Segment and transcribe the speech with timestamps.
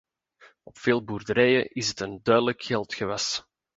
[0.63, 3.45] Op veel boerderijen is het een duidelijk geldgewas.